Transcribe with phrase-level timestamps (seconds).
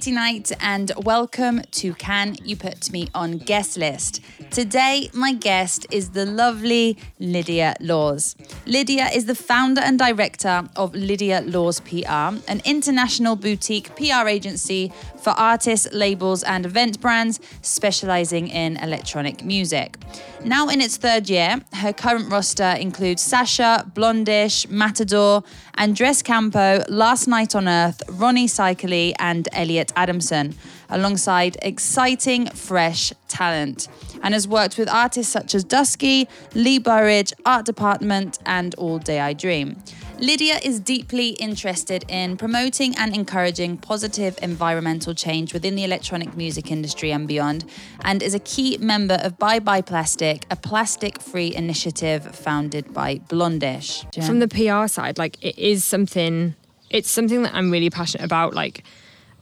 [0.00, 4.22] Katie Knight, and welcome to Can You Put Me on Guest List.
[4.50, 8.34] Today, my guest is the lovely Lydia Laws.
[8.64, 14.90] Lydia is the founder and director of Lydia Laws PR, an international boutique PR agency
[15.18, 19.98] for artists, labels, and event brands specializing in electronic music.
[20.42, 25.44] Now in its third year, her current roster includes Sasha, Blondish, Matador,
[25.80, 30.54] Andres Campo, Last Night on Earth, Ronnie Cycli, and Elliot Adamson,
[30.90, 33.88] alongside exciting, fresh talent,
[34.22, 39.20] and has worked with artists such as Dusky, Lee Burridge, Art Department, and All Day
[39.20, 39.82] I Dream.
[40.20, 46.70] Lydia is deeply interested in promoting and encouraging positive environmental change within the electronic music
[46.70, 47.64] industry and beyond,
[48.02, 53.16] and is a key member of Bye Bye Plastic, a plastic free initiative founded by
[53.30, 54.04] Blondish.
[54.26, 56.54] From the PR side, like it is something,
[56.90, 58.52] it's something that I'm really passionate about.
[58.52, 58.84] Like,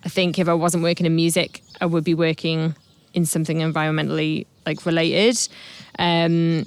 [0.05, 2.77] I think if I wasn't working in music, I would be working
[3.15, 5.37] in something environmentally like related.
[5.99, 6.67] Um,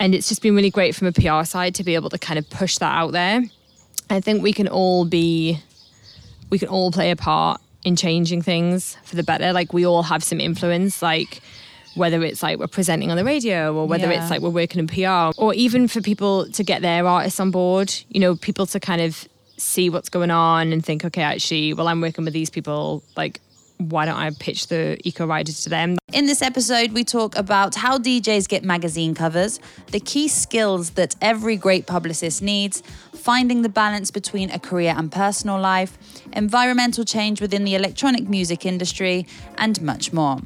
[0.00, 2.38] and it's just been really great from a PR side to be able to kind
[2.38, 3.42] of push that out there.
[4.10, 5.58] I think we can all be,
[6.50, 9.52] we can all play a part in changing things for the better.
[9.52, 11.40] Like we all have some influence, like
[11.94, 14.22] whether it's like we're presenting on the radio or whether Yeah.
[14.22, 17.50] it's like we're working in PR or even for people to get their artists on
[17.50, 21.74] board, you know, people to kind of see what's going on and think, okay, actually,
[21.74, 23.40] well, I'm working with these people, like,
[23.78, 25.96] why don't I pitch the eco riders to them?
[26.12, 29.60] In this episode, we talk about how DJs get magazine covers,
[29.92, 35.12] the key skills that every great publicist needs, finding the balance between a career and
[35.12, 35.96] personal life,
[36.32, 40.38] environmental change within the electronic music industry, and much more.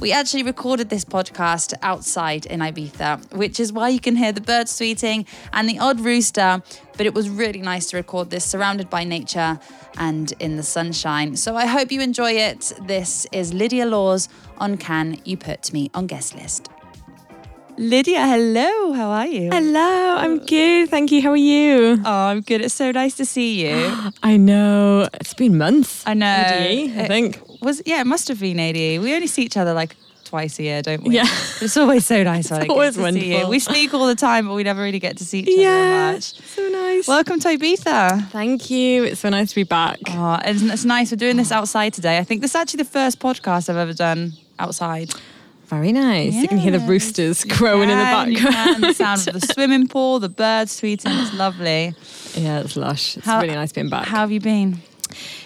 [0.00, 4.40] We actually recorded this podcast outside in Ibiza, which is why you can hear the
[4.40, 6.62] birds tweeting and the odd rooster,
[6.96, 9.58] but it was really nice to record this surrounded by nature
[9.96, 11.36] and in the sunshine.
[11.36, 12.72] So I hope you enjoy it.
[12.86, 14.28] This is Lydia Laws
[14.58, 16.73] on Can You Put Me on Guest List.
[17.76, 18.92] Lydia, hello.
[18.92, 19.50] How are you?
[19.50, 20.88] Hello, I'm good.
[20.88, 21.20] Thank you.
[21.22, 22.00] How are you?
[22.04, 22.60] Oh, I'm good.
[22.60, 23.92] It's so nice to see you.
[24.22, 25.08] I know.
[25.14, 26.04] It's been months.
[26.06, 26.26] I know.
[26.50, 27.40] ADE, I think.
[27.62, 29.02] Was yeah, it must have been ADE.
[29.02, 31.16] We only see each other like twice a year, don't we?
[31.16, 31.26] Yeah.
[31.60, 32.50] It's always so nice.
[32.50, 33.32] when I get always to see you.
[33.32, 33.50] wonderful.
[33.50, 36.12] We speak all the time, but we never really get to see each other Yeah.
[36.12, 36.34] much.
[36.40, 37.08] So nice.
[37.08, 38.28] Welcome to Ibiza.
[38.30, 39.04] Thank you.
[39.04, 39.98] It's so nice to be back.
[40.08, 41.10] Oh, it's, it's nice.
[41.10, 42.18] We're doing this outside today.
[42.18, 45.12] I think this is actually the first podcast I've ever done outside.
[45.66, 46.34] Very nice.
[46.34, 48.84] You can hear the roosters crowing in the background.
[48.84, 51.22] The sound of the swimming pool, the birds tweeting.
[51.22, 51.94] It's lovely.
[52.34, 53.16] yeah, it's lush.
[53.16, 54.06] It's How- really nice being back.
[54.06, 54.78] How have you been?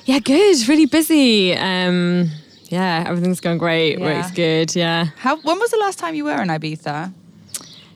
[0.04, 0.68] yeah, good.
[0.68, 1.54] Really busy.
[1.54, 2.30] Um,
[2.64, 3.98] yeah, everything's going great.
[3.98, 4.04] Yeah.
[4.18, 4.74] Work's good.
[4.76, 5.06] Yeah.
[5.18, 5.36] How?
[5.40, 7.12] When was the last time you were in Ibiza?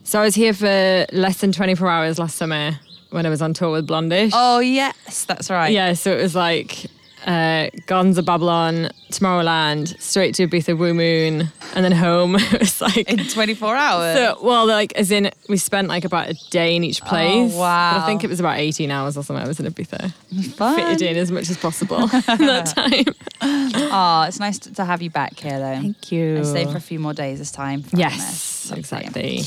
[0.04, 2.78] So I was here for less than 24 hours last summer
[3.10, 4.30] when I was on tour with Blondish.
[4.34, 5.72] Oh yes, that's right.
[5.72, 6.86] Yeah, so it was like
[7.26, 12.34] uh, Gonza Babylon, Tomorrowland, straight to Ibiza Woomoon, and then home.
[12.38, 14.16] it was like In 24 hours.
[14.16, 17.52] So, well, like, as in, we spent like about a day in each place.
[17.54, 17.92] Oh, wow.
[17.94, 19.44] But I think it was about 18 hours or something.
[19.44, 20.12] I was in Ibiza.
[20.56, 20.76] Fun.
[20.76, 23.14] Fitted in as much as possible that time.
[23.40, 25.80] Oh, it's nice to have you back here, though.
[25.80, 26.36] Thank you.
[26.36, 27.84] And stay for a few more days this time.
[27.92, 28.72] Yes.
[28.74, 29.42] Exactly.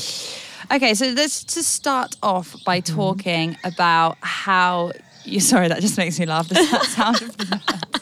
[0.72, 2.96] Okay, so let's just start off by Mm-hmm.
[2.96, 4.90] talking about how
[5.26, 5.40] you.
[5.40, 6.48] Sorry, that just makes me laugh.
[6.48, 7.96] The sound of the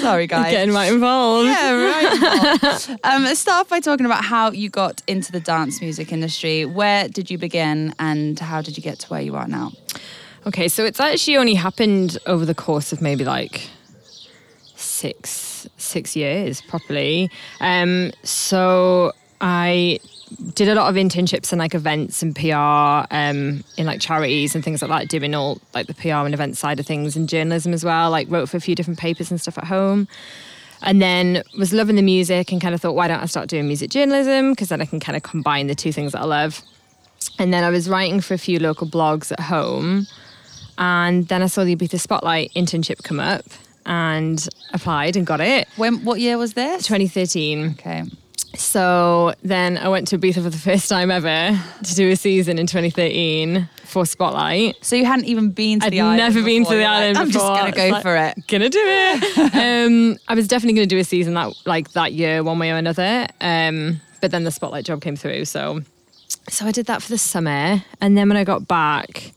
[0.00, 0.50] Sorry, guys.
[0.52, 1.46] Getting right involved.
[1.46, 2.90] Yeah, right.
[3.04, 6.64] um, let's start off by talking about how you got into the dance music industry.
[6.64, 9.72] Where did you begin, and how did you get to where you are now?
[10.46, 13.68] Okay, so it's actually only happened over the course of maybe like
[14.74, 17.30] six six years properly.
[17.60, 20.00] Um, so I
[20.54, 24.64] did a lot of internships and like events and PR um, in like charities and
[24.64, 27.72] things like that, doing all like the PR and event side of things and journalism
[27.72, 28.10] as well.
[28.10, 30.08] Like wrote for a few different papers and stuff at home.
[30.82, 33.66] And then was loving the music and kind of thought, why don't I start doing
[33.66, 34.52] music journalism?
[34.52, 36.62] Because then I can kind of combine the two things that I love.
[37.38, 40.06] And then I was writing for a few local blogs at home.
[40.78, 43.44] And then I saw the Ibiza Spotlight internship come up
[43.84, 45.68] and applied and got it.
[45.76, 46.04] When?
[46.04, 46.86] What year was this?
[46.86, 47.72] 2013.
[47.72, 48.04] Okay.
[48.54, 52.58] So then I went to Ibiza for the first time ever to do a season
[52.58, 54.76] in 2013 for Spotlight.
[54.84, 56.20] So you hadn't even been to I'd the island.
[56.20, 57.40] I'd never been to the You're like, island I'm before.
[57.56, 58.46] just gonna go like- for it.
[58.48, 59.54] Gonna do it.
[59.54, 62.76] um, I was definitely gonna do a season that like that year, one way or
[62.76, 63.26] another.
[63.40, 65.80] Um, but then the Spotlight job came through, so
[66.48, 69.32] so I did that for the summer, and then when I got back,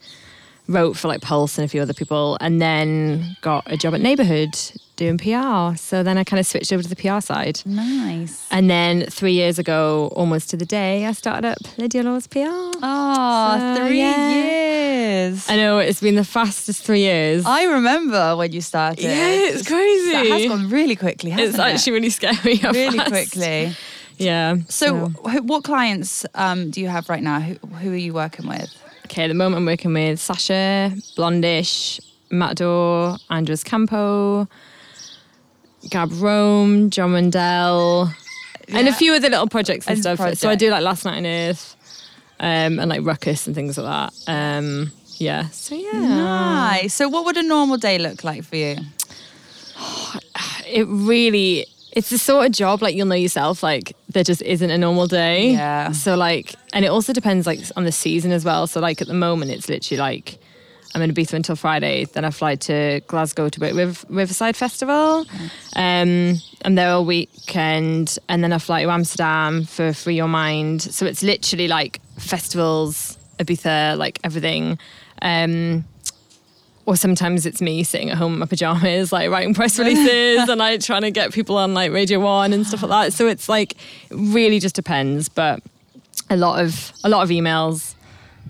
[0.67, 4.01] wrote for like Pulse and a few other people, and then got a job at
[4.01, 4.55] Neighbourhood
[4.95, 5.75] doing PR.
[5.75, 7.61] So then I kind of switched over to the PR side.
[7.65, 8.47] Nice.
[8.51, 12.39] And then three years ago, almost to the day, I started up Lydia Laws PR.
[12.47, 14.29] Oh, So, three yeah.
[14.29, 15.49] years.
[15.49, 17.43] I know it's been the fastest three years.
[17.45, 19.03] I remember when you started.
[19.03, 20.11] Yeah, it's crazy.
[20.11, 21.61] That has gone really quickly, hasn't it's it?
[21.61, 22.55] actually really scary.
[22.57, 23.09] how really fast.
[23.11, 23.75] quickly.
[24.17, 24.57] Yeah.
[24.69, 27.39] So, wh- what clients um, do you have right now?
[27.39, 28.69] Who, who are you working with?
[29.05, 31.99] okay, at the moment I'm working with Sasha, Blondish,
[32.31, 34.47] Matador, Andres Campo,
[35.89, 38.11] Gab Rome, John Mandel,
[38.69, 40.35] and a few other little projects and, And stuff.
[40.37, 41.75] So I do like Last Night on Earth,
[42.39, 44.31] um, and like Ruckus and things like that.
[44.31, 45.49] Um, yeah.
[45.49, 45.91] So yeah.
[45.99, 46.93] Nice.
[46.93, 48.77] So, what would a normal day look like for you?
[50.67, 54.69] it really it's the sort of job like you'll know yourself like there just isn't
[54.71, 55.91] a normal day Yeah.
[55.91, 59.07] so like and it also depends like on the season as well so like at
[59.07, 60.39] the moment it's literally like
[60.95, 65.25] I'm in Ibiza until Friday then I fly to Glasgow to work with Riverside Festival.
[65.75, 66.35] Um
[66.65, 70.81] I'm there all weekend and then I fly to Amsterdam for Free Your Mind.
[70.81, 74.77] So it's literally like festivals Ibiza like everything.
[75.21, 75.85] Um
[76.85, 80.59] or sometimes it's me sitting at home in my pajamas, like writing press releases and
[80.59, 83.13] like trying to get people on like Radio One and stuff like that.
[83.13, 83.73] So it's like
[84.09, 85.63] it really just depends, but
[86.29, 87.95] a lot of a lot of emails,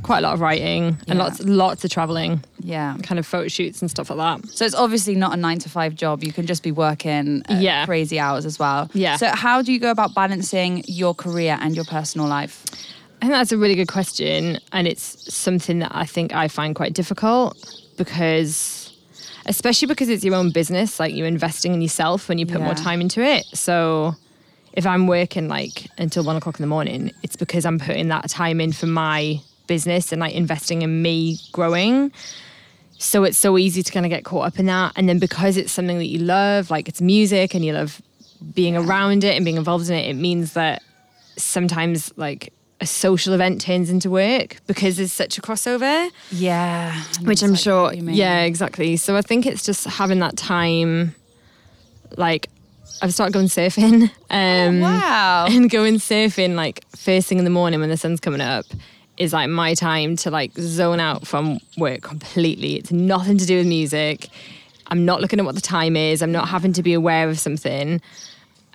[0.01, 1.23] quite a lot of writing, and Yeah.
[1.23, 2.97] lots lots of traveling, Yeah.
[3.03, 4.49] kind of photo shoots and stuff like that.
[4.49, 6.23] So it's obviously not a nine to five job.
[6.23, 7.85] You can just be working uh, Yeah.
[7.85, 8.89] crazy hours as well.
[8.93, 9.15] Yeah.
[9.17, 12.65] So how do you go about balancing your career and your personal life?
[13.21, 16.75] I think that's a really good question, and it's something that I think I find
[16.75, 17.55] quite difficult
[17.95, 18.91] because,
[19.45, 22.73] especially because it's your own business, like you're investing in yourself when you put more
[22.75, 23.45] time into it.
[23.53, 24.15] So,
[24.73, 28.29] if I'm working like until one o'clock in the morning, it's because I'm putting that
[28.29, 32.12] time in for my business and like investing in me growing.
[32.98, 35.57] So it's so easy to kind of get caught up in that, and then because
[35.57, 38.01] it's something that you love, like it's music, and you love
[38.54, 40.81] being around it and being involved in it, it means that
[41.38, 46.94] sometimes like a social event turns into work because there's such a crossover, Yeah.
[47.24, 47.94] which I'm sure.
[47.94, 48.98] Yeah, exactly.
[48.98, 51.15] So I think it's just having that time.
[52.18, 52.50] Like,
[53.01, 54.10] I've started going surfing.
[54.30, 55.48] Um, Wow.
[55.50, 58.65] And going surfing like first thing in the morning when the sun's coming up
[59.18, 62.75] is like my time to like zone out from work completely.
[62.75, 64.30] It's nothing to do with music.
[64.88, 66.21] I'm not looking at what the time is.
[66.21, 68.01] I'm not having to be aware of something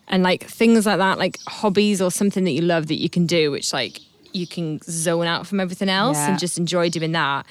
[0.08, 3.26] and like things like that like hobbies or something that you love that you can
[3.26, 4.00] do which like
[4.32, 6.30] you can zone out from everything else Yeah.
[6.30, 7.44] and just enjoy doing that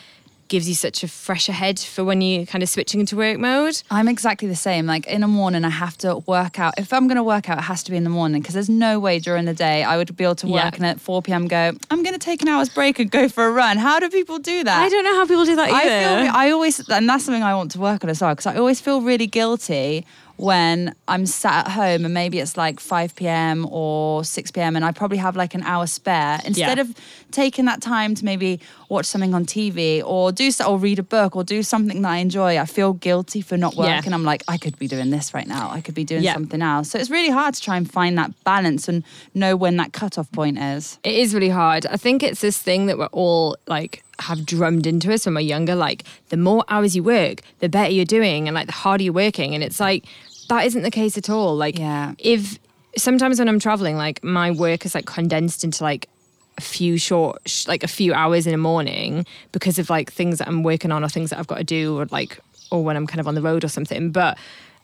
[0.47, 3.81] gives you such a fresher head for when you're kind of switching into work mode
[3.91, 4.85] I'm exactly the same.
[4.85, 6.73] Like in the morning, I have to work out.
[6.77, 8.69] If I'm going to work out, it has to be in the morning because there's
[8.69, 10.77] no way during the day I would be able to work Yeah.
[10.77, 11.47] and at 4 p.m.
[11.47, 13.77] go, I'm going to take an hour's break and go for a run.
[13.77, 14.81] How do people do that?
[14.83, 17.43] i don't know how people do that I either feel I always and that's something
[17.43, 20.05] I want to work on as well because I always feel really guilty
[20.37, 23.65] when I'm sat at home and maybe it's like 5 p.m.
[23.71, 24.75] or 6 p.m.
[24.75, 26.81] and I probably have like an hour spare instead Yeah.
[26.83, 26.93] of
[27.31, 28.59] taking that time to maybe
[28.89, 32.09] watch something on TV or do so, or read a book or do something that
[32.09, 32.57] I enjoy.
[32.57, 33.97] I feel guilty for not Yeah.
[33.97, 34.13] working.
[34.13, 35.69] I'm like I could be doing this right now.
[35.71, 36.33] I could be doing Yeah.
[36.33, 36.89] something else.
[36.91, 39.03] So it's really hard to try and find that balance and
[39.33, 40.97] know when that cutoff point is.
[41.03, 44.87] it is really hard i think it's this thing that we're all like have drummed
[44.87, 48.47] into us when we're younger like the more hours you work the better you're doing
[48.47, 50.05] and like the harder you're working and it's like
[50.49, 52.13] that isn't the case at all like Yeah.
[52.19, 52.57] if
[52.97, 56.07] sometimes when i'm traveling like my work is like condensed into like
[56.57, 60.39] a few short sh- like a few hours in the morning because of like things
[60.39, 62.39] that i'm working on or things that i've got to do or like
[62.71, 64.37] or when i'm kind of on the road or something but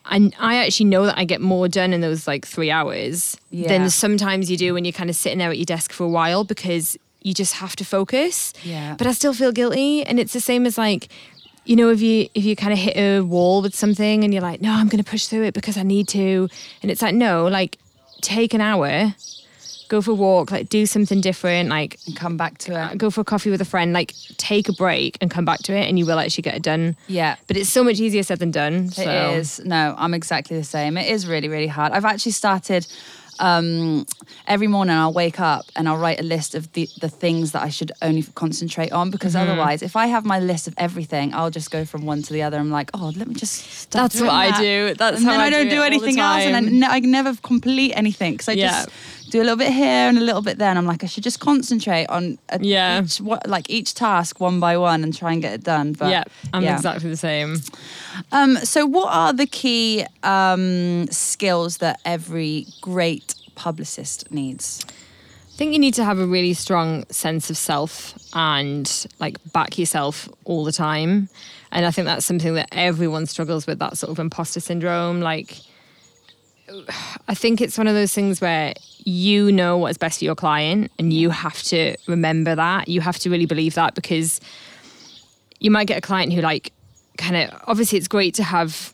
[0.06, 3.68] I, I actually know that I get more done in those like three hours Yeah.
[3.68, 6.08] than sometimes you do when you're kind of sitting there at your desk for a
[6.10, 8.52] while because you just have to focus.
[8.62, 8.96] Yeah.
[8.98, 11.08] But I still feel guilty, and it's the same as like,
[11.64, 14.42] you know, if you if you kind of hit a wall with something and you're
[14.42, 16.50] like, no, I'm going to push through it because I need to,
[16.82, 17.78] and it's like, no, like
[18.20, 19.14] take an hour,
[19.88, 22.98] go for a walk, like do something different, like And come back to it.
[22.98, 25.72] go for a coffee with a friend, like take a break and come back to
[25.74, 26.96] it, and you will actually get it done.
[27.06, 27.36] Yeah.
[27.46, 28.88] But it's so much easier said than done.
[28.90, 29.02] So.
[29.02, 29.60] It is.
[29.64, 30.96] No, I'm exactly the same.
[30.96, 31.92] It is really, really hard.
[31.92, 32.86] I've actually started
[33.40, 34.06] um,
[34.46, 37.62] every morning I'll wake up and I'll write a list of the, the things that
[37.62, 39.50] I should only concentrate on because Mm-hmm.
[39.50, 42.42] otherwise, if I have my list of everything, I'll just go from one to the
[42.42, 42.56] other.
[42.58, 44.94] I'm like, oh, let me just That's what I do.
[44.94, 46.56] That's and how then I I don't do do, it all the anything else, and
[46.56, 48.84] I, ne- I never complete anything because I Yeah.
[48.84, 50.68] just do a little bit here and a little bit there.
[50.68, 53.02] And I'm like, I should just concentrate on a, Yeah.
[53.02, 55.92] each, what, like each task one by one and try and get it done.
[55.92, 56.22] But yeah,
[56.52, 56.76] I'm yeah.
[56.76, 57.56] exactly the same.
[58.30, 64.86] Um, so, what are the key um, skills that every great publicist needs?
[64.88, 68.86] I think you need to have a really strong sense of self and
[69.18, 71.28] like back yourself all the time.
[71.72, 75.20] And I think that's something that everyone struggles with that sort of imposter syndrome.
[75.20, 75.58] Like,
[77.28, 80.90] I think it's one of those things where you know what's best for your client
[80.98, 81.32] and you mm.
[81.32, 82.88] have to remember that.
[82.88, 84.40] You have to really believe that because
[85.60, 86.72] you might get a client who like
[87.18, 88.92] kind of obviously it's great to have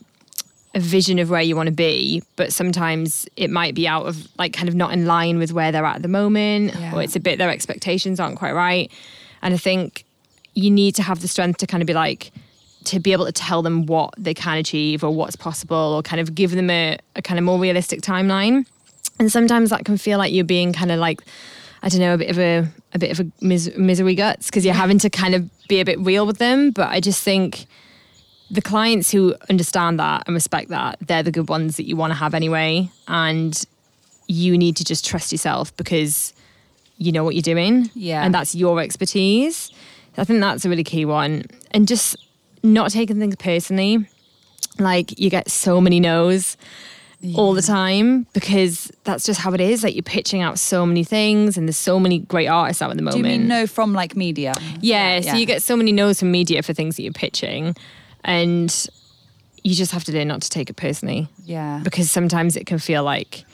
[0.73, 4.27] a vision of where you want to be, but sometimes it might be out of
[4.37, 6.95] like kind of not in line with where they're at at the moment, Yeah.
[6.95, 8.89] or it's a bit their expectations aren't quite right.
[9.41, 10.05] And I think
[10.53, 12.31] you need to have the strength to kind of be like
[12.85, 16.19] to be able to tell them what they can achieve or what's possible, or kind
[16.19, 18.65] of give them a, a kind of more realistic timeline.
[19.19, 21.21] And sometimes that can feel like you're being kind of like
[21.83, 24.65] I don't know, a bit of a a bit of a mis- misery guts because
[24.65, 26.71] you're having to kind of be a bit real with them.
[26.71, 27.65] But I just think
[28.51, 32.11] the clients who understand that and respect that, they're the good ones that you want
[32.11, 32.89] to have anyway.
[33.07, 33.63] And
[34.27, 36.33] you need to just trust yourself because
[36.97, 37.89] you know what you're doing.
[37.95, 38.23] Yeah.
[38.23, 39.71] And that's your expertise.
[40.17, 41.45] I think that's a really key one.
[41.71, 42.15] And just
[42.63, 44.07] not taking things personally.
[44.79, 46.57] Like you get so many no's
[47.35, 49.83] all the time because that's just how it is.
[49.83, 52.97] Like you're pitching out so many things and there's so many great artists out at
[52.97, 53.23] the moment.
[53.23, 54.53] Do you mean no from like media?
[54.79, 57.75] Yeah, so you get so many no's from media for things that you're pitching,
[58.23, 58.87] and
[59.63, 61.81] you just have to learn not to take it personally Yeah.
[61.83, 63.45] because sometimes it can feel like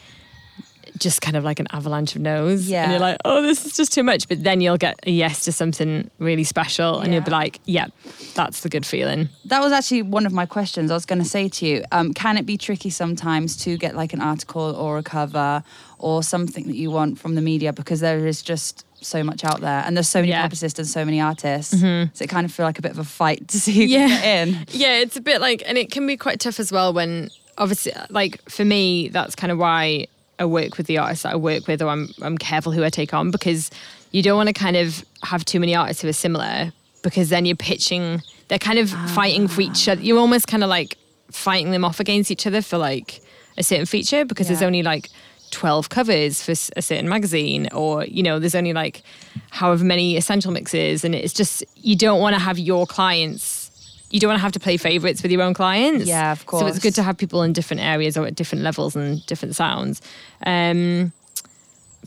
[0.99, 2.69] just kind of like an avalanche of no's.
[2.69, 2.83] Yeah.
[2.83, 4.27] And you're like, oh, this is just too much.
[4.27, 7.87] But then you'll get a yes to something really special and you'll be like, yeah,
[8.35, 9.29] that's the good feeling.
[9.45, 10.91] That was actually one of my questions.
[10.91, 13.95] I was going to say to you, um, can it be tricky sometimes to get
[13.95, 15.63] like an article or a cover
[15.99, 19.61] or something that you want from the media because there is just so much out
[19.61, 20.41] there and there's so many Yeah.
[20.41, 21.79] publicists and so many artists.
[21.79, 24.07] So it kind of feel like a bit of a fight to see who Yeah.
[24.07, 24.65] can get in.
[24.79, 27.93] Yeah, it's a bit like, and it can be quite tough as well when obviously,
[28.09, 30.07] like for me, that's kind of why
[30.39, 32.89] I work with the artists that I work with, or I'm I'm careful who I
[32.89, 33.71] take on because
[34.11, 36.71] you don't want to kind of have too many artists who are similar
[37.03, 38.21] because then you're pitching.
[38.47, 40.01] They're kind of fighting for each other.
[40.01, 40.97] You're almost kind of like
[41.31, 43.21] fighting them off against each other for like
[43.57, 45.09] a certain feature because there's only like
[45.51, 49.01] 12 covers for a certain magazine or you know there's only like
[49.49, 53.66] however many essential mixes and it's just you don't want to have your clients
[54.09, 56.61] you don't want to have to play favorites with your own clients Yeah, of course.
[56.61, 59.55] so it's good to have people in different areas or at different levels and different
[59.55, 60.01] sounds
[60.45, 61.11] um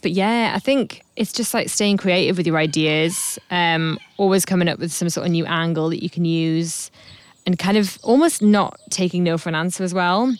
[0.02, 4.66] but yeah, I think it's just like staying creative with your ideas, um, always coming
[4.66, 6.90] up with some sort of new angle that you can use,
[7.44, 10.34] and kind of almost not taking no for an answer as well.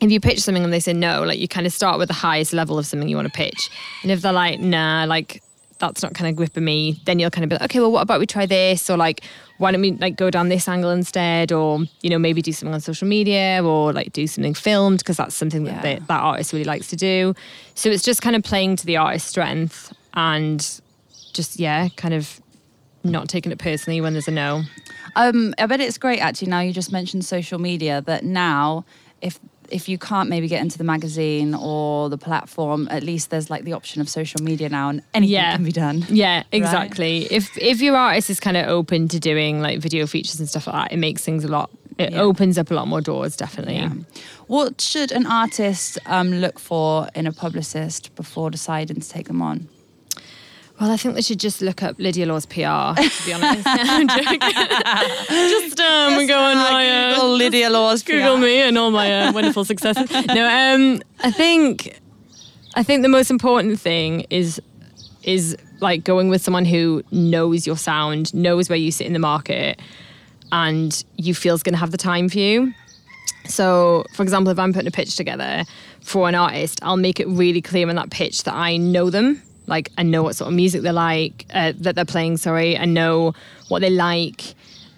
[0.00, 2.14] If you pitch something and they say no, like you kind of start with the
[2.14, 3.68] highest level of something you want to pitch,
[4.04, 5.42] and if they're like, nah, like
[5.80, 8.02] that's not kind of gripping me, then you'll kind of be like, okay, well, what
[8.02, 9.22] about we try this, or like,
[9.58, 12.74] why don't we like go down this angle instead, or you know maybe do something
[12.74, 15.82] on social media, or like do something filmed because that's something that Yeah.
[15.82, 17.34] they, that artist really likes to do.
[17.74, 20.60] So it's just kind of playing to the artist's strength and
[21.32, 22.40] just yeah, kind of
[23.02, 24.62] not taking it personally when there's a no.
[25.16, 26.48] Um, I bet it's great actually.
[26.48, 28.84] Now you just mentioned social media, that now
[29.22, 29.38] if
[29.70, 33.64] if you can't maybe get into the magazine or the platform, at least there's like
[33.64, 35.54] the option of social media now, and anything Yeah.
[35.56, 36.04] can be done.
[36.08, 37.26] Yeah, exactly.
[37.30, 40.66] If if your artist is kind of open to doing like video features and stuff
[40.66, 41.70] like that, it makes things a lot.
[41.98, 42.22] It Yeah.
[42.22, 43.76] opens up a lot more doors, definitely.
[43.76, 43.92] Yeah.
[44.46, 49.42] What should an artist um, look for in a publicist before deciding to take them
[49.42, 49.68] on?
[50.80, 52.54] Well, I think they should just look up Lydia Law's PR.
[52.54, 53.66] To be honest,
[55.28, 58.42] just um, go on my uh, Lydia Law's Google PR.
[58.42, 60.10] me and all my uh, wonderful successes.
[60.28, 62.00] No, um, I think
[62.76, 64.58] I think the most important thing is
[65.22, 69.18] is like going with someone who knows your sound, knows where you sit in the
[69.18, 69.78] market,
[70.50, 72.72] and you feel is going to have the time for you.
[73.44, 75.64] So, for example, if I'm putting a pitch together
[76.00, 79.42] for an artist, I'll make it really clear in that pitch that I know them.
[79.66, 82.36] Like, I know what sort of music they like, uh, that they're playing.
[82.38, 83.34] Sorry, I know
[83.68, 84.54] what they like.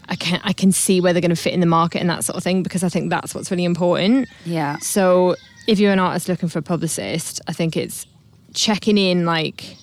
[0.08, 2.24] I can I can see where they're going to fit in the market and that
[2.24, 4.28] sort of thing because I think that's what's really important.
[4.44, 4.78] Yeah.
[4.78, 8.06] So, if you're an artist looking for a publicist, I think it's
[8.54, 9.76] checking in, like,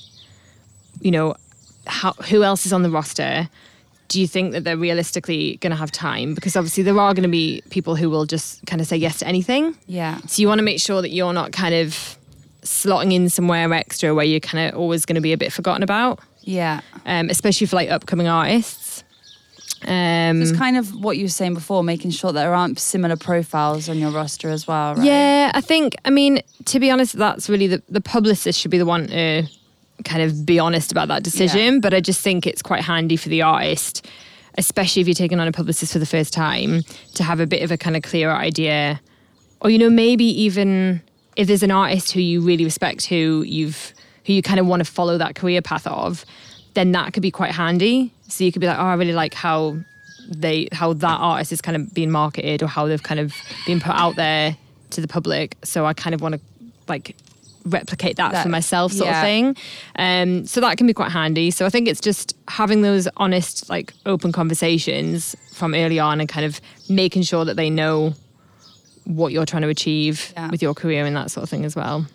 [1.01, 1.36] you know,
[1.88, 3.50] how who else is on the roster
[4.09, 6.33] do you think that they're realistically going to have time?
[6.33, 9.19] Because obviously there are going to be people who will just kind of say yes
[9.19, 9.77] to anything.
[9.86, 10.17] Yeah.
[10.27, 12.17] So you want to make sure that you're not kind of
[12.69, 15.81] slotting in somewhere extra where you're kind of always going to be a bit forgotten
[15.83, 16.81] about, Yeah.
[17.05, 19.03] um, especially for like upcoming artists.
[19.88, 23.15] Um, It's kind of what you were saying before, making sure that there aren't similar
[23.15, 25.05] profiles on your roster as well, right?
[25.05, 28.77] Yeah, I think, I mean, to be honest, that's really the, the publicist should be
[28.77, 29.43] the one to
[30.05, 31.73] kind of be honest about that decision.
[31.75, 31.79] Yeah.
[31.81, 34.05] But I just think it's quite handy for the artist,
[34.57, 36.83] especially if you're taking on a publicist for the first time,
[37.15, 38.99] to have a bit of a kind of clearer idea.
[39.61, 41.01] Or, you know, maybe even
[41.39, 43.93] if there's an artist who you really respect, who you've,
[44.25, 46.25] who you kind of want to follow that career path of,
[46.74, 48.12] then that could be quite handy.
[48.27, 49.77] So you could be like, oh, I really like how
[50.29, 53.34] they how that artist is kind of being marketed or how they've kind of
[53.65, 54.58] been put out there
[54.89, 55.55] to the public.
[55.63, 56.41] So I kind of want to
[56.89, 57.15] like
[57.63, 59.19] replicate that, That- for myself sort yeah.
[59.19, 59.55] of thing
[59.98, 63.69] um so that can be quite handy so i think it's just having those honest
[63.69, 68.13] like open conversations from early on and kind of making sure that they know
[69.17, 70.49] what you're trying to achieve Yeah.
[70.51, 72.05] with your career and that sort of thing as well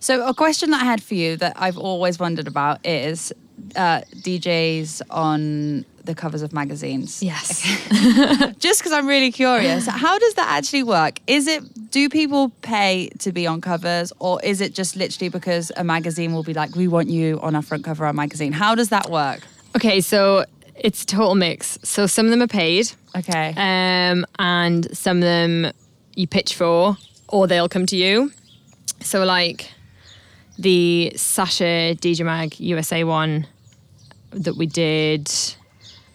[0.00, 3.32] So, a question that I had for you that I've always wondered about is
[3.74, 7.22] uh, DJs on the covers of magazines.
[7.22, 7.48] yes
[8.66, 11.14] Just because I'm really curious, how does that actually work?
[11.26, 15.72] Is it do people pay to be on covers, or is it just literally because
[15.76, 18.52] a magazine will be like, "We want you on our front cover of our magazine"?
[18.52, 19.40] How does that work?
[19.74, 20.44] okay so
[20.86, 22.84] it's a total mix so some of them are paid
[23.16, 23.52] Okay.
[23.56, 25.72] um, and some of them
[26.16, 26.96] you pitch for
[27.28, 28.32] or they'll come to you
[29.00, 29.70] so like
[30.58, 33.46] the sasha dj mag usa one
[34.30, 35.30] that we did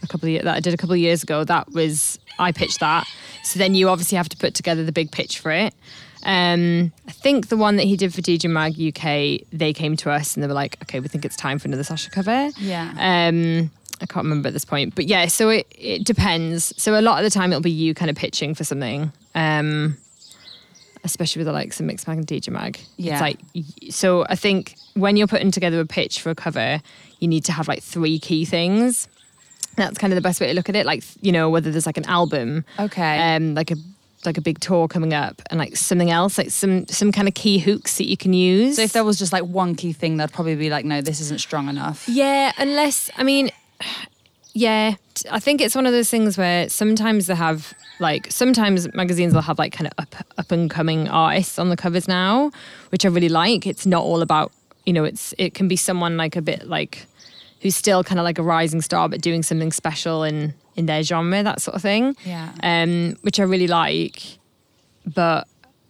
[0.03, 2.79] a couple of that i did a couple of years ago that was i pitched
[2.79, 3.07] that
[3.43, 5.73] so then you obviously have to put together the big pitch for it
[6.23, 10.11] um, I think the one that he did for DJ Mag UK, they came to
[10.11, 12.91] us and they were like, "Okay, we think it's time for another Sasha cover." Yeah.
[12.99, 15.27] Um, I can't remember at this point, but yeah.
[15.27, 16.73] So it it depends.
[16.81, 19.11] So a lot of the time it'll be you kind of pitching for something.
[19.35, 19.97] Um,
[21.03, 22.79] especially with the likes of Mixmag and DJ Mag.
[22.97, 23.13] Yeah.
[23.13, 23.39] It's like
[23.89, 24.25] so.
[24.29, 26.81] I think when you're putting together a pitch for a cover,
[27.19, 29.07] you need to have like three key things.
[29.77, 30.85] That's kind of the best way to look at it.
[30.85, 33.35] Like you know whether there's like an album, Okay.
[33.35, 33.75] um, like a
[34.23, 37.33] like a big tour coming up, and like something else, like some some kind of
[37.33, 38.75] key hooks that you can use.
[38.75, 41.19] so if there was just like one key thing, they'd probably be like, "No, this
[41.21, 43.49] isn't strong enough." Yeah, unless I mean,
[44.53, 44.95] yeah,
[45.29, 49.41] I think it's one of those things where sometimes they have like sometimes magazines will
[49.41, 52.51] have like kind of up up and coming artists on the covers now,
[52.89, 53.65] which I really like.
[53.65, 54.51] It's not all about
[54.85, 57.05] you know, it's it can be someone like a bit like
[57.61, 61.03] who's still kind of like a rising star but doing something special in in their
[61.03, 62.15] genre, that sort of thing.
[62.25, 62.51] Yeah.
[62.63, 64.21] Um, which I really like.
[65.05, 65.47] But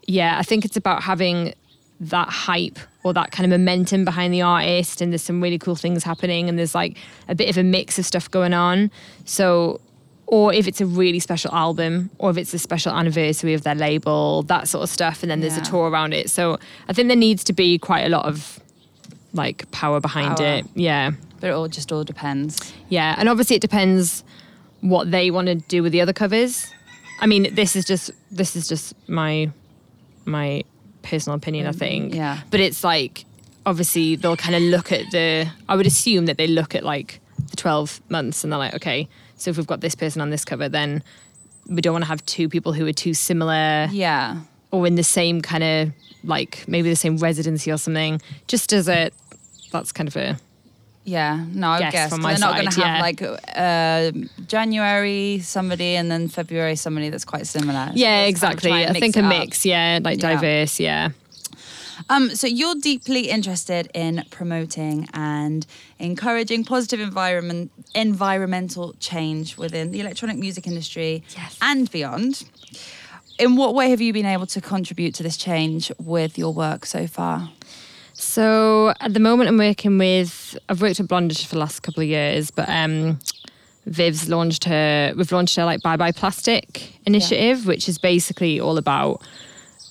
[0.08, 1.54] yeah, I think it's about having
[2.00, 5.76] that hype or that kind of momentum behind the artist and there's some really cool
[5.76, 8.92] things happening and there's like a bit of a mix of stuff going on.
[9.26, 9.82] So
[10.28, 13.76] or if it's a really special album or if it's a special anniversary of their
[13.76, 15.64] label, that sort of stuff and then there's Yeah.
[15.64, 16.30] a tour around it.
[16.30, 18.60] So I think there needs to be quite a lot of
[19.34, 20.48] like power behind Power.
[20.48, 20.66] it.
[20.76, 21.12] Yeah.
[21.40, 22.72] But it all just all depends.
[22.90, 24.24] Yeah, and obviously it depends
[24.82, 26.68] what they want to do with the other covers.
[27.20, 29.50] I mean, this is just this is just my
[30.26, 30.64] my
[31.04, 32.14] personal opinion, I mm, think.
[32.16, 32.40] yeah.
[32.50, 33.26] But it's like
[33.66, 37.20] obviously they'll kind of look at the I would assume that they look at like
[37.50, 40.46] the 12 months and they're like, okay, so if we've got this person on this
[40.46, 41.04] cover, then
[41.68, 44.42] we don't want to have two people who are too similar Yeah.
[44.72, 45.92] or in the same kind of
[46.24, 48.22] like maybe the same residency or something.
[48.48, 49.12] Just as a
[49.72, 50.38] that's kind of a
[51.04, 53.02] Yeah, no, I Guess guess from my they're not going to have yeah.
[53.02, 53.22] like
[53.56, 54.12] uh,
[54.48, 57.88] January somebody and then February somebody that's quite similar.
[57.88, 58.72] So yeah, of exactly.
[58.72, 59.26] I think a up.
[59.30, 60.34] mix, yeah, like Yeah.
[60.36, 61.10] diverse, yeah.
[62.10, 65.66] Um, so you're deeply interested in promoting and
[66.00, 71.58] encouraging positive environment environmental change within the electronic music industry Yes.
[71.62, 72.44] and beyond.
[73.40, 76.86] In what way have you been able to contribute to this change with your work
[76.86, 77.50] so far?
[78.22, 80.56] So at the moment, I'm working with.
[80.70, 83.18] I've worked with Blondish for the last couple of years, but um,
[83.88, 85.12] Viv's launched her.
[85.18, 89.24] We've launched her like Bye Bye Plastic initiative, which is basically all about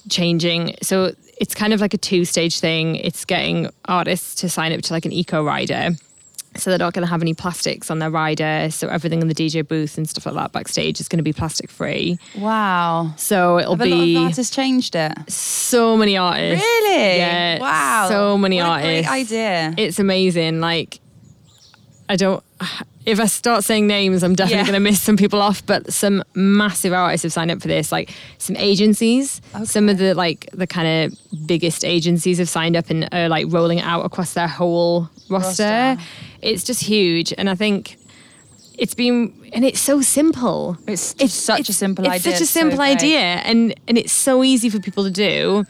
[0.09, 0.77] changing.
[0.81, 2.97] So it's kind of like a two-stage thing.
[2.97, 5.91] It's getting artists to sign up to like an eco rider.
[6.57, 8.69] So they're not going to have any plastics on their rider.
[8.71, 11.33] So everything in the DJ booth and stuff like that backstage is going to be
[11.33, 12.19] plastic free.
[12.37, 13.15] Wow.
[13.17, 15.13] So it'll Have a be lot of artists changed it?
[15.31, 16.65] so many artists.
[16.65, 17.17] Really?
[17.19, 17.61] Yeah.
[17.61, 18.09] Wow.
[18.09, 19.09] So many What a artists.
[19.09, 19.75] great idea.
[19.79, 20.61] It's amazing.
[20.61, 21.01] Like,
[22.11, 22.43] I don't.
[23.07, 24.65] If I start saying names, I'm definitely Yeah.
[24.65, 25.65] going to miss some people off.
[25.65, 27.93] But some massive artists have signed up for this.
[27.93, 32.91] Like some agencies, some of the like the kind of biggest agencies have signed up
[32.91, 35.63] and are like rolling out across their whole roster.
[35.63, 36.03] Roster.
[36.43, 37.97] It's just huge, and I think
[38.77, 40.77] it's been and it's so simple.
[40.89, 42.17] It's just such a simple it's idea.
[42.17, 45.11] It's such a It's so simple idea, and and it's so easy for people to
[45.11, 45.65] do.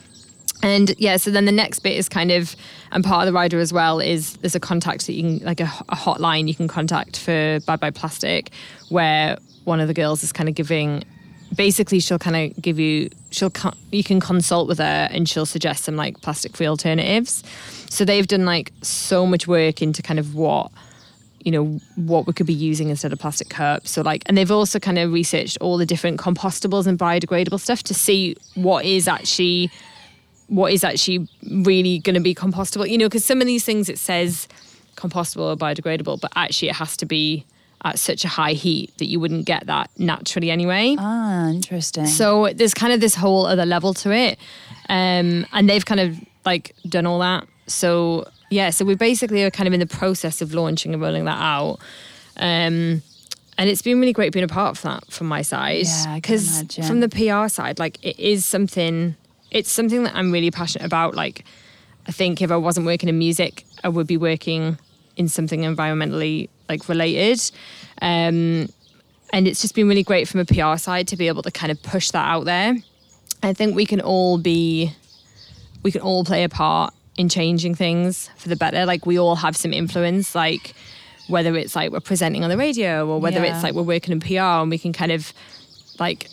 [0.63, 2.55] And yeah, so then the next bit is kind of,
[2.91, 5.59] and part of the rider as well is there's a contact that you can, like
[5.59, 8.51] a, a hotline you can contact for Bye Bye Plastic,
[8.89, 11.03] where one of the girls is kind of giving,
[11.55, 13.51] basically she'll kind of give you, she'll,
[13.91, 17.43] you can consult with her and she'll suggest some like plastic free alternatives.
[17.89, 20.71] So they've done like so much work into kind of what,
[21.43, 24.51] you know what we could be using instead of plastic cups so like and they've
[24.51, 29.07] also kind of researched all the different compostables and biodegradable stuff to see what is
[29.07, 29.71] actually
[30.59, 31.19] what is actually
[31.65, 34.47] really going to be compostable you know because some of these things it says
[34.97, 37.45] compostable or biodegradable but actually it has to be
[37.85, 42.05] at such a high heat that you wouldn't get that naturally anyway Ah, interesting.
[42.05, 44.37] so there's kind of this whole other level to it.
[44.89, 47.47] Um, and they've kind of like done all that.
[47.67, 51.25] So yeah, so we basically are kind of in the process of launching and rolling
[51.25, 51.79] that out.
[52.37, 53.01] Um,
[53.57, 56.63] and it's been really great being a part of that from my side Yeah, because
[56.87, 59.15] from the PR side, like it is something.
[59.51, 61.13] It's something that I'm really passionate about.
[61.15, 61.45] Like,
[62.07, 64.77] I think if I wasn't working in music, I would be working
[65.17, 67.39] in something environmentally like related.
[68.01, 68.69] Um,
[69.33, 71.71] and it's just been really great from a PR side to be able to kind
[71.71, 72.75] of push that out there.
[73.43, 74.91] I think we can all be,
[75.83, 78.85] we can all play a part in changing things for the better.
[78.85, 80.73] Like we all have some influence, like
[81.27, 83.53] whether it's like we're presenting on the radio or whether Yeah.
[83.55, 85.33] it's like we're working in PR and we can kind of
[85.99, 86.27] like,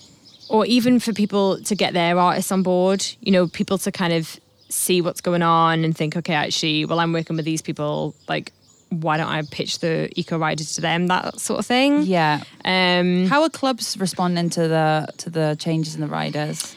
[0.49, 4.13] or even for people to get their artists on board, you know, people to kind
[4.13, 8.15] of see what's going on and think, okay, actually, well, I'm working with these people,
[8.29, 8.53] like,
[8.91, 11.09] why don't I pitch the eco riders to them?
[11.09, 12.03] That sort of thing.
[12.03, 12.43] Yeah.
[12.65, 16.75] Um, How are clubs responding to the to the changes in the riders?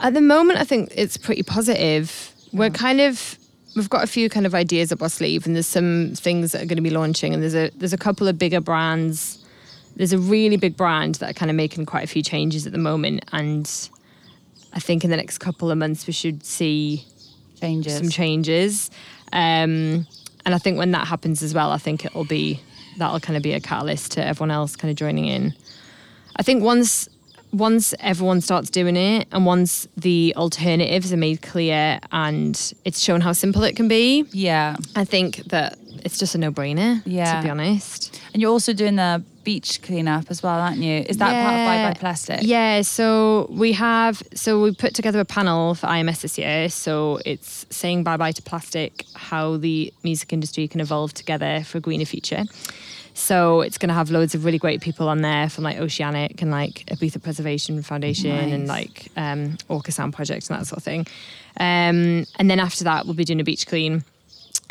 [0.00, 2.32] At the moment, I think it's pretty positive.
[2.52, 3.38] We're kind of
[3.74, 6.62] we've got a few kind of ideas up our sleeve, and there's some things that
[6.62, 9.38] are going to be launching, and there's a there's a couple of bigger brands.
[9.96, 12.72] There's a really big brand that are kind of making quite a few changes at
[12.72, 13.70] the moment, and
[14.72, 17.04] I think in the next couple of months we should see
[17.60, 17.96] Changes.
[17.96, 18.90] some changes.
[19.32, 20.06] Um,
[20.44, 22.60] and I think when that happens as well, I think it'll be
[22.98, 25.54] that'll kind of be a catalyst to everyone else kind of joining in.
[26.36, 27.08] I think once
[27.52, 33.20] once everyone starts doing it and once the alternatives are made clear and it's shown
[33.20, 34.74] how simple it can be, yeah.
[34.96, 37.02] I think that it's just a no-brainer.
[37.04, 37.36] Yeah.
[37.36, 38.20] to be honest.
[38.32, 41.04] And you're also doing the beach cleanup as well, aren't you?
[41.08, 42.40] Is that part of Bye Bye Plastic?
[42.42, 46.68] Yeah, so we have so we put together a panel for IMS this year.
[46.68, 51.78] So it's saying bye bye to plastic, how the music industry can evolve together for
[51.78, 52.44] a greener future.
[53.14, 56.40] So it's going to have loads of really great people on there from like Oceanic
[56.40, 60.82] and like Ibiza Preservation Foundation and like um, Orca Sound Project and that sort of
[60.82, 61.06] thing.
[61.58, 64.02] Um, and then after that, we'll be doing a beach clean.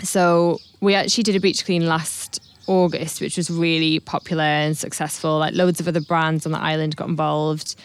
[0.04, 5.40] So we actually did a beach clean last August, which was really popular and successful.
[5.40, 7.76] Like loads of other brands on the island got involved.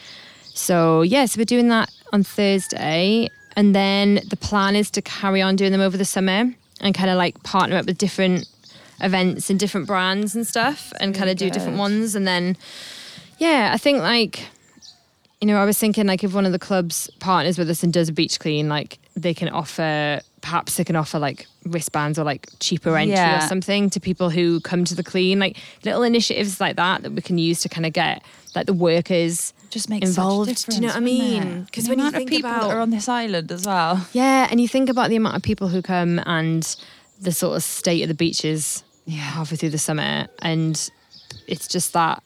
[0.55, 5.43] So yeah, so we're doing that on Thursday, and then the plan is to carry
[5.43, 8.47] on doing them over the summer and kind of like partner up with different
[9.01, 12.15] events and different brands and stuff, and kind of do different ones.
[12.15, 12.57] And then
[13.39, 14.47] yeah, I think like
[15.41, 17.93] you know, I was thinking like if one of the clubs partners with us and
[17.93, 22.25] does a beach clean, like they can offer perhaps they can offer like wristbands or
[22.25, 23.45] like cheaper entry Yeah.
[23.45, 27.11] or something to people who come to the clean, like little initiatives like that that
[27.13, 28.23] we can use to kind of get
[28.55, 30.67] like the workers Just makes involved.
[30.69, 31.65] Do you know what I mean?
[31.65, 34.07] Because when you think people about that are on this island as well.
[34.13, 36.63] yeah, and you think about the amount of people who come and
[37.21, 39.19] the sort of state of the beaches Yeah.
[39.37, 40.75] halfway through the summer, and
[41.49, 42.23] it's just that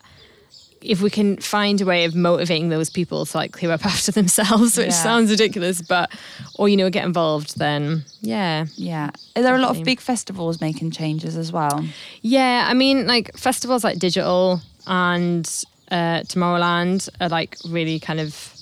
[0.82, 4.12] if we can find a way of motivating those people to like clear up after
[4.12, 5.02] themselves, which Yeah.
[5.02, 6.10] sounds ridiculous, but
[6.54, 9.10] or you know get involved, then yeah, Yeah.
[9.36, 11.84] Are there a lot of big festivals making changes as well?
[12.22, 12.66] yeah.
[12.68, 18.54] I mean, like festivals like DGTL and uh, Tomorrowland are like really kind of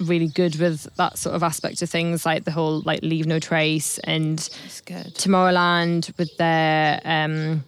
[0.00, 3.38] really good with that sort of aspect of things, like the whole like leave no
[3.40, 4.48] trace and
[4.86, 5.12] good.
[5.14, 7.64] Tomorrowland with their um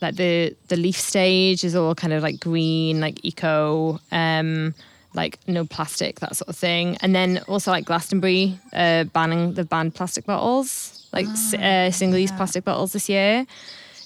[0.00, 4.74] like the the leaf stage is all kind of like green, like eco, um,
[5.14, 6.96] like no plastic, that sort of thing.
[7.00, 12.18] And then also like Glastonbury, uh, banning the banned plastic bottles, like s uh, single
[12.18, 13.46] use plastic bottles this year.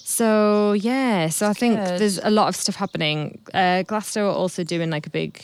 [0.05, 1.99] So yeah, so I think good.
[1.99, 3.39] there's a lot of stuff happening.
[3.55, 5.43] Uh, Glasgow are also doing like a big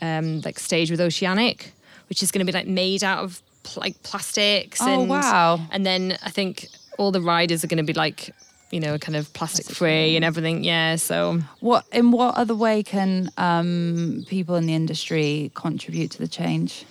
[0.00, 1.72] um, like stage with Oceanic,
[2.08, 4.80] which is going to be like made out of pl- like plastics.
[4.80, 5.60] Oh, and, wow.
[5.70, 8.34] And then I think all the riders are going to be like,
[8.70, 10.64] you know, kind of plastic free and everything.
[10.64, 10.96] Yeah.
[10.96, 16.28] So What in what other way can um, people in the industry contribute to the
[16.28, 16.84] change?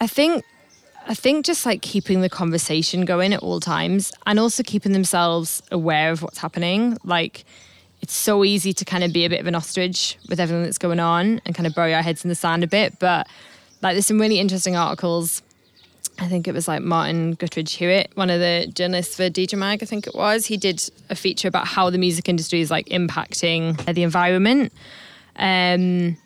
[0.00, 0.44] I think
[1.06, 5.62] I think just like keeping the conversation going at all times and also keeping themselves
[5.70, 6.96] aware of what's happening.
[7.04, 7.44] Like
[8.00, 10.78] it's so easy to kind of be a bit of an ostrich with everything that's
[10.78, 12.98] going on and kind of bury our heads in the sand a bit.
[12.98, 13.28] But
[13.80, 15.42] like there's some really interesting articles.
[16.18, 19.82] I think it was like Martin Guttridge Hewitt, one of the journalists for DJ Mag,
[19.82, 20.46] I think it was.
[20.46, 24.72] He did a feature about how the music industry is like impacting the environment.
[25.36, 26.16] Um,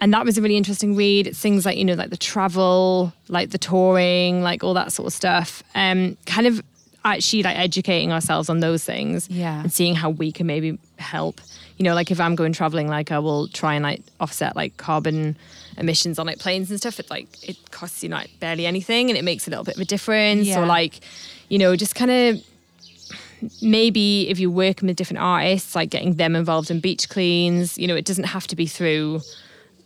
[0.00, 1.26] and that was a really interesting read.
[1.26, 5.06] It's things like, you know, like the travel, like the touring, like all that sort
[5.06, 5.62] of stuff.
[5.74, 6.62] Um, kind of
[7.04, 9.60] actually like educating ourselves on those things Yeah.
[9.62, 11.40] and seeing how we can maybe help.
[11.82, 14.76] You know, like if I'm going traveling, like I will try and like offset like
[14.76, 15.36] carbon
[15.76, 17.00] emissions on like planes and stuff.
[17.00, 19.80] It's like it costs you like barely anything and it makes a little bit of
[19.80, 20.46] a difference.
[20.46, 20.62] Yeah.
[20.62, 21.00] Or like,
[21.48, 26.36] you know, just kind of maybe if you're working with different artists, like getting them
[26.36, 29.20] involved in beach cleans, you know, it doesn't have to be through,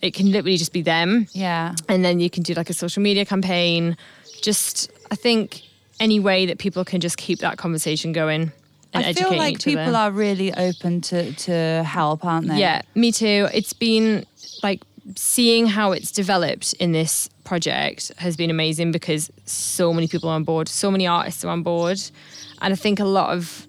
[0.03, 1.29] it can literally just be them.
[1.33, 1.75] Yeah.
[1.89, 3.97] And then you can do like a social media campaign,
[4.43, 5.63] just I think
[5.99, 8.53] any way that people can just keep that conversation going
[8.97, 12.59] and I feel like people are really open to to help, aren't they?
[12.59, 13.49] Yeah, me too.
[13.53, 14.25] It's been
[14.63, 14.81] like
[15.15, 20.35] seeing how it's developed in this project has been amazing because so many people are
[20.35, 21.99] on board, so many artists are on board.
[22.61, 23.67] And I think a lot of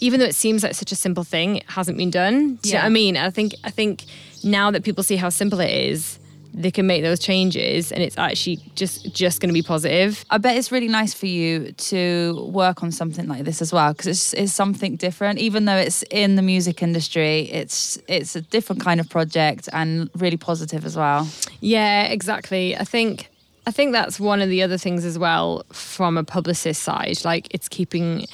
[0.00, 2.56] even though it seems like such a simple thing, it hasn't been done.
[2.56, 2.82] Do you know Yeah.
[2.82, 3.16] what I mean?
[3.16, 4.04] I think I think
[4.42, 6.18] now that people see how simple it is,
[6.54, 10.24] they can make those changes and it's actually just just gonna be positive.
[10.30, 13.92] I bet it's really nice for you to work on something like this as well
[13.92, 15.38] because it's, it's something different.
[15.40, 20.08] Even though it's in the music industry, it's it's a different kind of project and
[20.14, 21.28] really positive as well.
[21.60, 22.76] Yeah, exactly.
[22.76, 23.28] I think
[23.66, 27.24] I think that's one of the other things as well from a publicist side.
[27.24, 28.26] Like it's keeping.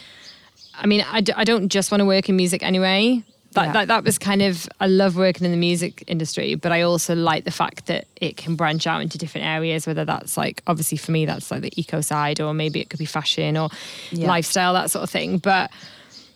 [0.75, 3.23] I mean, I, d- I don't just want to work in music anyway.
[3.53, 3.73] That, Yeah.
[3.73, 7.17] that that was kind of I love working in the music industry, but I also
[7.17, 9.87] like the fact that it can branch out into different areas.
[9.89, 13.01] Whether that's like obviously for me that's like the eco side, or maybe it could
[13.01, 13.69] be fashion or
[14.13, 14.29] Yeah.
[14.29, 15.39] lifestyle that sort of thing.
[15.39, 15.71] But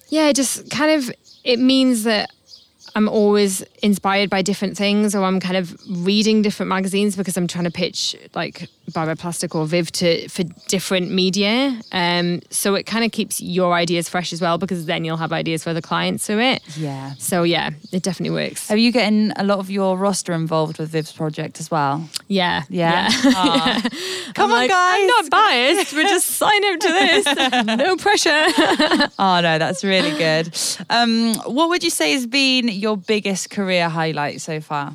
[0.09, 1.11] yeah, just kind of
[1.45, 2.31] it means that
[2.95, 7.47] I'm always inspired by different things, or I'm kind of reading different magazines because I'm
[7.47, 11.81] trying to pitch like Bye Bye Plastic or Viv to for different media.
[11.93, 15.33] Um, so it kind of keeps your ideas fresh as well because then you'll have
[15.33, 16.63] ideas for the clients through it.
[16.77, 17.15] Yeah.
[17.19, 18.71] So yeah, it definitely works.
[18.71, 22.09] Are you getting a lot of your roster involved with Viv's project as well?
[22.29, 23.09] Yeah, Yeah.
[23.11, 23.83] Aw.
[24.35, 24.95] Come I'm on, like, guys.
[25.01, 25.93] I'm not biased.
[25.93, 27.77] We're just sign up to this.
[27.79, 28.45] no pressure.
[29.19, 30.55] Oh no, that's really good.
[30.91, 34.95] Um, what would you say has been your biggest career highlight so far?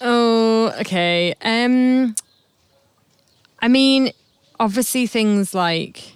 [0.00, 1.34] Oh, okay.
[1.42, 2.14] Um,
[3.60, 4.12] I mean,
[4.60, 6.12] obviously things like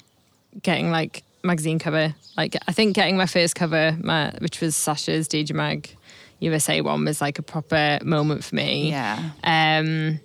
[0.62, 2.14] getting like magazine cover.
[2.36, 5.94] Like I think getting my first cover, my, which was Sasha's DJ Mag
[6.38, 8.90] USA one, was like a proper moment for me.
[8.90, 9.30] Yeah.
[9.42, 10.20] Um,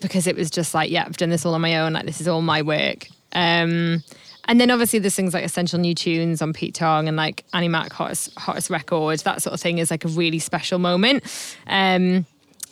[0.00, 1.92] because it was just like, yeah, I've done this all on my own.
[1.92, 3.06] Like this is all my work.
[3.34, 4.02] Um,
[4.46, 7.68] and then obviously there's things like Essential New Tunes on Pete Tong and like Annie
[7.68, 9.20] Mac Hottest, Hottest Record.
[9.20, 11.22] That sort of thing is like a really special moment.
[11.66, 12.26] Um,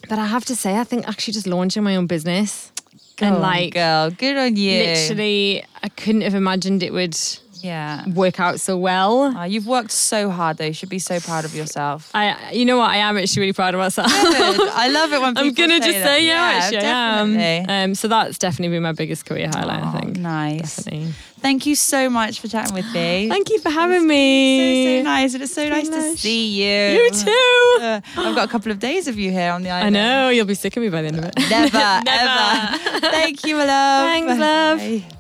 [0.09, 2.73] but I have to say, I think actually just launching my own business
[3.21, 4.79] and Go on, like girl, good on you.
[4.85, 7.15] literally, I couldn't have imagined it would
[7.63, 8.09] yeah.
[8.11, 9.35] work out so well.
[9.37, 10.67] Oh, you've worked so hard though.
[10.67, 12.11] You should be so proud of yourself.
[12.15, 12.91] I, you know what?
[12.91, 14.11] I am actually really proud of myself.
[14.11, 14.69] Good.
[14.73, 16.07] I love it when people I'm gonna say just that.
[16.07, 17.91] say yeah, actually, I am.
[17.91, 19.83] Um, so that's definitely been my biggest career highlight.
[19.83, 20.17] Oh, I think.
[20.19, 20.77] Nice.
[20.77, 21.13] Definitely.
[21.41, 23.27] Thank you so much for chatting with me.
[23.31, 24.99] Thank you for having So, me.
[24.99, 25.33] so nice.
[25.33, 27.03] And it's so nice to see you.
[27.03, 27.57] You too.
[27.81, 29.97] Uh, I've got a couple of days of you here on the island.
[29.97, 31.35] I know you'll be sick of me by the end of it.
[31.49, 32.09] Never, Never.
[32.11, 33.01] ever.
[33.11, 34.07] Thank you, my love.
[34.07, 34.79] Thanks, love.
[34.79, 35.20] Bye.